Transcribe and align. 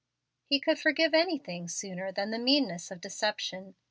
He 0.47 0.59
could 0.59 0.79
forgive 0.79 1.13
anything 1.13 1.67
sooner 1.67 2.11
than 2.11 2.31
the 2.31 2.39
meanness 2.39 2.89
of 2.89 3.01
deception. 3.01 3.75